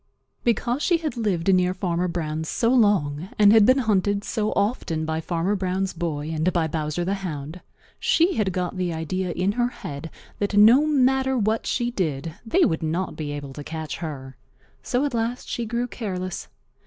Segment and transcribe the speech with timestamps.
[0.43, 5.05] Because she had lived near Farmer Brown's so long and had been hunted so often
[5.05, 7.61] by Farmer Brown's boy and by Bowser the Hound,
[7.99, 10.09] she had got the idea in her head
[10.39, 14.35] that no matter what she did they would not be able to catch her.
[14.81, 16.47] So at last she grew careless.